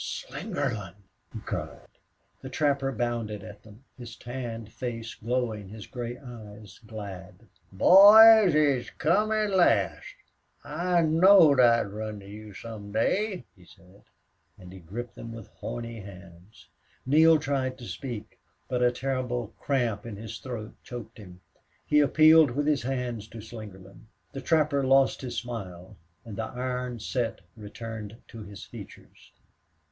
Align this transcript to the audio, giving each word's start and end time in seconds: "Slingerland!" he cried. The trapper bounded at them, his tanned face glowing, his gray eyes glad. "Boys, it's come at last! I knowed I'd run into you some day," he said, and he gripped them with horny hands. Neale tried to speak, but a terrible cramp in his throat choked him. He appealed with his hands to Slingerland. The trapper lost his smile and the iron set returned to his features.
"Slingerland!" 0.03 0.95
he 1.31 1.41
cried. 1.41 1.87
The 2.41 2.49
trapper 2.49 2.91
bounded 2.91 3.43
at 3.43 3.61
them, 3.61 3.83
his 3.99 4.15
tanned 4.15 4.73
face 4.73 5.13
glowing, 5.13 5.69
his 5.69 5.85
gray 5.85 6.17
eyes 6.17 6.79
glad. 6.87 7.45
"Boys, 7.71 8.55
it's 8.55 8.89
come 8.89 9.31
at 9.31 9.51
last! 9.51 10.15
I 10.63 11.01
knowed 11.03 11.59
I'd 11.59 11.91
run 11.91 12.15
into 12.15 12.29
you 12.29 12.51
some 12.51 12.91
day," 12.91 13.45
he 13.55 13.63
said, 13.63 14.01
and 14.57 14.73
he 14.73 14.79
gripped 14.79 15.13
them 15.13 15.33
with 15.33 15.49
horny 15.59 15.99
hands. 15.99 16.67
Neale 17.05 17.37
tried 17.37 17.77
to 17.77 17.85
speak, 17.85 18.39
but 18.67 18.81
a 18.81 18.91
terrible 18.91 19.53
cramp 19.59 20.07
in 20.07 20.15
his 20.15 20.39
throat 20.39 20.73
choked 20.81 21.19
him. 21.19 21.41
He 21.85 21.99
appealed 21.99 22.49
with 22.49 22.65
his 22.65 22.81
hands 22.81 23.27
to 23.27 23.37
Slingerland. 23.37 24.07
The 24.31 24.41
trapper 24.41 24.83
lost 24.83 25.21
his 25.21 25.37
smile 25.37 25.95
and 26.25 26.37
the 26.37 26.45
iron 26.45 26.97
set 26.99 27.41
returned 27.55 28.17
to 28.29 28.41
his 28.41 28.63
features. 28.63 29.31